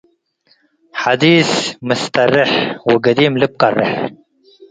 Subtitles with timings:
[1.01, 1.51] ሐዲስ
[1.87, 2.51] ምስተርሕ
[2.89, 3.91] ወገዲም ልብ ቀርሕ፣